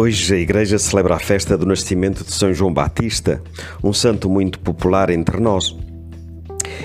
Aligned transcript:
Hoje 0.00 0.32
a 0.32 0.38
Igreja 0.38 0.78
celebra 0.78 1.16
a 1.16 1.18
festa 1.18 1.58
do 1.58 1.66
nascimento 1.66 2.22
de 2.22 2.30
São 2.30 2.54
João 2.54 2.72
Batista, 2.72 3.42
um 3.82 3.92
santo 3.92 4.30
muito 4.30 4.60
popular 4.60 5.10
entre 5.10 5.40
nós. 5.40 5.76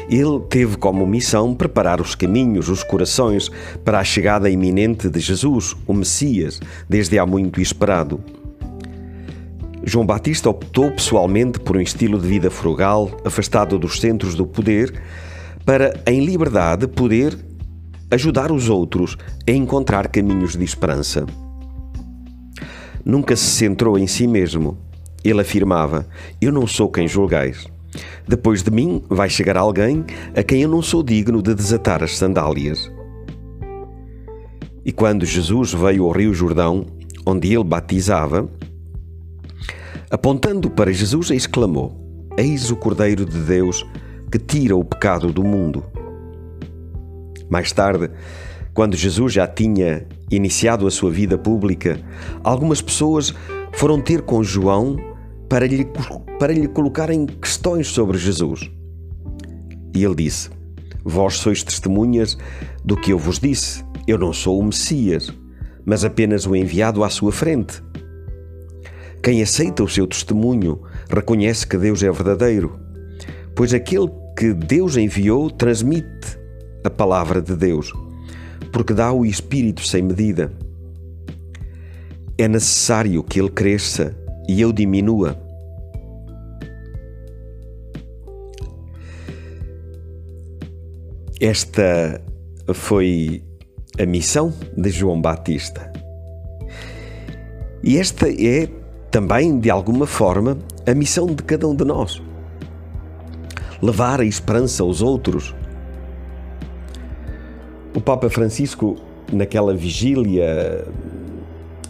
Ele 0.09 0.39
teve 0.49 0.77
como 0.77 1.05
missão 1.05 1.53
preparar 1.53 2.01
os 2.01 2.15
caminhos, 2.15 2.69
os 2.69 2.81
corações 2.81 3.51
para 3.85 3.99
a 3.99 4.03
chegada 4.03 4.49
iminente 4.49 5.11
de 5.11 5.19
Jesus, 5.19 5.75
o 5.85 5.93
Messias, 5.93 6.59
desde 6.89 7.19
há 7.19 7.25
muito 7.27 7.61
esperado. 7.61 8.19
João 9.83 10.07
Batista 10.07 10.49
optou 10.49 10.89
pessoalmente 10.89 11.59
por 11.59 11.77
um 11.77 11.81
estilo 11.81 12.19
de 12.19 12.27
vida 12.27 12.49
frugal, 12.49 13.11
afastado 13.23 13.77
dos 13.77 13.99
centros 13.99 14.33
do 14.33 14.47
poder, 14.47 14.91
para, 15.63 16.01
em 16.07 16.25
liberdade, 16.25 16.87
poder 16.87 17.37
ajudar 18.09 18.51
os 18.51 18.69
outros 18.69 19.15
a 19.47 19.51
encontrar 19.51 20.07
caminhos 20.07 20.57
de 20.57 20.63
esperança 20.65 21.27
nunca 23.05 23.35
se 23.35 23.45
centrou 23.45 23.97
em 23.97 24.07
si 24.07 24.27
mesmo. 24.27 24.77
Ele 25.23 25.41
afirmava: 25.41 26.07
Eu 26.41 26.51
não 26.51 26.67
sou 26.67 26.89
quem 26.89 27.07
julgais. 27.07 27.65
Depois 28.27 28.63
de 28.63 28.71
mim 28.71 29.03
vai 29.09 29.29
chegar 29.29 29.57
alguém 29.57 30.03
a 30.35 30.41
quem 30.41 30.61
eu 30.61 30.69
não 30.69 30.81
sou 30.81 31.03
digno 31.03 31.41
de 31.41 31.53
desatar 31.53 32.03
as 32.03 32.17
sandálias. 32.17 32.91
E 34.85 34.91
quando 34.91 35.25
Jesus 35.25 35.73
veio 35.73 36.05
ao 36.05 36.11
Rio 36.11 36.33
Jordão, 36.33 36.85
onde 37.25 37.53
ele 37.53 37.63
batizava, 37.63 38.49
apontando 40.09 40.69
para 40.69 40.91
Jesus, 40.91 41.29
exclamou: 41.31 41.95
Eis 42.37 42.69
o 42.71 42.75
Cordeiro 42.75 43.25
de 43.25 43.39
Deus 43.39 43.85
que 44.31 44.39
tira 44.39 44.75
o 44.75 44.83
pecado 44.83 45.31
do 45.31 45.43
mundo. 45.43 45.83
Mais 47.49 47.71
tarde, 47.71 48.09
quando 48.73 48.97
Jesus 48.97 49.33
já 49.33 49.47
tinha 49.47 50.05
iniciado 50.31 50.87
a 50.87 50.91
sua 50.91 51.11
vida 51.11 51.37
pública, 51.37 51.99
algumas 52.43 52.81
pessoas 52.81 53.33
foram 53.73 54.01
ter 54.01 54.23
com 54.23 54.43
João 54.43 54.97
para 55.47 55.67
lhe, 55.67 55.87
para 56.39 56.51
lhe 56.51 56.67
colocarem 56.67 57.27
questões 57.27 57.87
sobre 57.87 58.17
Jesus. 58.17 58.71
E 59.95 60.03
ele 60.03 60.15
disse: 60.15 60.49
Vós 61.03 61.35
sois 61.35 61.61
testemunhas 61.61 62.35
do 62.83 62.97
que 62.97 63.11
eu 63.11 63.19
vos 63.19 63.39
disse. 63.39 63.85
Eu 64.07 64.17
não 64.17 64.33
sou 64.33 64.59
o 64.59 64.63
Messias, 64.63 65.31
mas 65.85 66.03
apenas 66.03 66.47
o 66.47 66.55
enviado 66.55 67.03
à 67.03 67.09
sua 67.09 67.31
frente. 67.31 67.81
Quem 69.21 69.41
aceita 69.41 69.83
o 69.83 69.87
seu 69.87 70.07
testemunho 70.07 70.81
reconhece 71.09 71.65
que 71.65 71.77
Deus 71.77 72.01
é 72.01 72.11
verdadeiro, 72.11 72.77
pois 73.55 73.73
aquele 73.73 74.09
que 74.37 74.51
Deus 74.51 74.97
enviou 74.97 75.49
transmite 75.49 76.39
a 76.83 76.89
palavra 76.89 77.41
de 77.41 77.55
Deus 77.55 77.93
porque 78.73 78.93
dá 78.93 79.13
o 79.13 79.23
Espírito 79.23 79.85
sem 79.85 80.01
medida. 80.01 80.51
É 82.37 82.47
necessário 82.47 83.23
que 83.23 83.39
ele 83.39 83.51
cresça 83.51 84.17
e 84.49 84.59
eu 84.59 84.73
diminua. 84.73 85.39
Esta 91.39 92.19
foi 92.73 93.43
a 93.99 94.05
missão 94.05 94.51
de 94.75 94.89
João 94.89 95.21
Batista. 95.21 95.93
E 97.83 97.97
esta 97.97 98.27
é 98.27 98.67
também, 99.11 99.59
de 99.59 99.69
alguma 99.69 100.07
forma, 100.07 100.57
a 100.87 100.95
missão 100.95 101.27
de 101.27 101.43
cada 101.43 101.67
um 101.67 101.75
de 101.75 101.85
nós. 101.85 102.19
Levar 103.81 104.19
a 104.19 104.25
esperança 104.25 104.81
aos 104.81 105.01
outros 105.01 105.53
o 107.95 108.01
Papa 108.01 108.29
Francisco, 108.29 108.95
naquela 109.31 109.73
vigília 109.73 110.85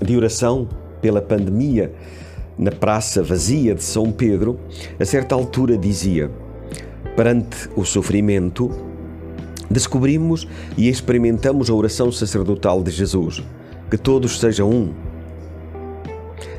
de 0.02 0.18
oração 0.18 0.68
pela 1.02 1.22
pandemia, 1.22 1.94
na 2.58 2.72
praça 2.72 3.24
vazia 3.24 3.74
de 3.74 3.84
São 3.84 4.12
Pedro, 4.12 4.60
a 5.00 5.06
certa 5.06 5.34
altura 5.34 5.78
dizia: 5.78 6.30
Perante 7.16 7.70
o 7.76 7.86
sofrimento, 7.86 8.70
descobrimos 9.72 10.48
e 10.78 10.90
experimentamos 10.90 11.70
a 11.70 11.74
oração 11.74 12.12
sacerdotal 12.12 12.84
de 12.84 12.92
Jesus, 12.92 13.42
que 13.90 13.98
todos 13.98 14.40
sejam 14.40 14.70
um. 14.70 14.94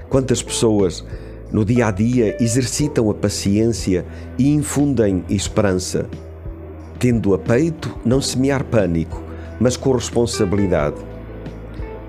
Quantas 0.09 0.43
pessoas 0.43 1.05
no 1.53 1.65
dia 1.65 1.89
a 1.89 1.91
dia 1.91 2.37
exercitam 2.43 3.11
a 3.11 3.15
paciência 3.15 4.07
e 4.39 4.49
infundem 4.49 5.23
esperança, 5.29 6.07
tendo 6.99 7.35
a 7.35 7.39
peito 7.39 7.95
não 8.05 8.21
semear 8.21 8.65
pânico, 8.65 9.23
mas 9.61 9.77
com 9.77 9.93
responsabilidade. 9.93 10.97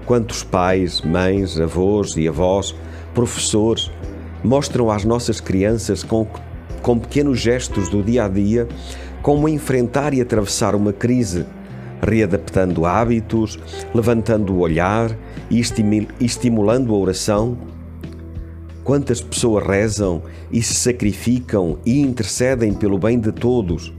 Quantos 0.05 0.43
pais, 0.43 1.01
mães, 1.01 1.59
avós 1.59 2.15
e 2.15 2.27
avós, 2.27 2.75
professores, 3.13 3.91
mostram 4.43 4.91
às 4.91 5.03
nossas 5.03 5.41
crianças 5.41 6.03
com, 6.03 6.27
com 6.81 6.99
pequenos 6.99 7.39
gestos 7.39 7.89
do 7.89 8.03
dia 8.03 8.25
a 8.25 8.27
dia 8.27 8.67
como 9.25 9.49
enfrentar 9.49 10.13
e 10.13 10.21
atravessar 10.21 10.75
uma 10.75 10.93
crise, 10.93 11.47
readaptando 11.99 12.85
hábitos, 12.85 13.57
levantando 13.91 14.53
o 14.53 14.59
olhar 14.59 15.17
e 15.49 15.59
estimulando 16.19 16.93
a 16.93 16.97
oração. 16.97 17.57
Quantas 18.83 19.19
pessoas 19.19 19.65
rezam 19.65 20.21
e 20.51 20.61
se 20.61 20.75
sacrificam 20.75 21.79
e 21.83 22.01
intercedem 22.01 22.71
pelo 22.71 22.99
bem 22.99 23.19
de 23.19 23.31
todos 23.31 23.91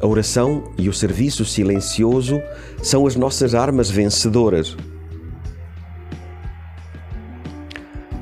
a 0.00 0.06
oração 0.06 0.72
e 0.78 0.88
o 0.88 0.92
serviço 0.92 1.44
silencioso 1.44 2.40
são 2.82 3.06
as 3.06 3.16
nossas 3.16 3.54
armas 3.54 3.90
vencedoras. 3.90 4.76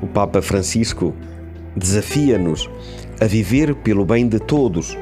O 0.03 0.07
Papa 0.09 0.43
Francisco 0.43 1.15
desafia-nos 1.77 2.69
a 3.21 3.27
viver 3.27 3.75
pelo 3.77 4.05
bem 4.05 4.29
de 4.29 4.41
todos. 4.41 4.97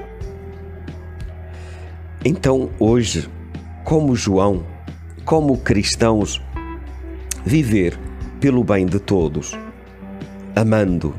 Então, 2.23 2.71
hoje, 2.79 3.31
como 3.85 4.15
João, 4.15 4.67
como 5.25 5.57
cristãos, 5.59 6.43
viver 7.45 7.99
pelo 8.39 8.63
bem 8.63 8.85
de 8.85 8.99
todos, 8.99 9.57
amando, 10.55 11.15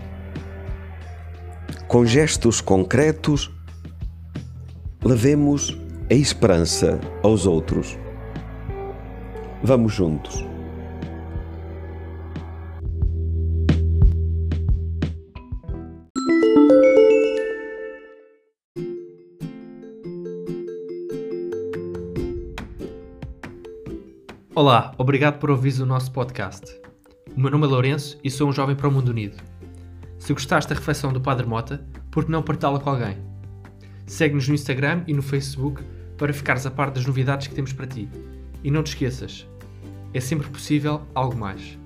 com 1.88 2.06
gestos 2.06 2.62
concretos 2.62 3.57
levemos 5.08 5.74
a 6.12 6.14
esperança 6.14 7.00
aos 7.24 7.46
outros. 7.46 7.98
Vamos 9.64 9.94
juntos. 9.94 10.46
Olá, 24.54 24.94
obrigado 24.98 25.40
por 25.40 25.50
ouvir 25.50 25.82
o 25.82 25.86
nosso 25.86 26.12
podcast. 26.12 26.66
O 27.34 27.40
meu 27.40 27.50
nome 27.50 27.66
é 27.66 27.70
Lourenço 27.70 28.20
e 28.22 28.30
sou 28.30 28.50
um 28.50 28.52
jovem 28.52 28.76
para 28.76 28.90
o 28.90 28.92
mundo 28.92 29.08
unido. 29.08 29.38
Se 30.20 30.34
gostaste 30.34 30.70
da 30.70 30.76
reflexão 30.76 31.14
do 31.14 31.22
Padre 31.22 31.48
Mota, 31.48 31.88
por 32.12 32.26
que 32.26 32.32
não 32.32 32.44
partilhá-la 32.44 32.82
com 32.82 32.90
alguém? 32.90 33.27
Segue-nos 34.08 34.48
no 34.48 34.56
Instagram 34.56 35.04
e 35.06 35.14
no 35.14 35.22
Facebook 35.22 35.84
para 36.18 36.34
ficares 36.34 36.66
a 36.66 36.72
par 36.72 36.90
das 36.90 37.06
novidades 37.06 37.46
que 37.46 37.54
temos 37.54 37.74
para 37.74 37.86
ti. 37.86 38.10
E 38.64 38.72
não 38.72 38.82
te 38.82 38.88
esqueças, 38.88 39.48
é 40.14 40.20
sempre 40.20 40.48
possível 40.48 41.02
algo 41.14 41.38
mais. 41.38 41.78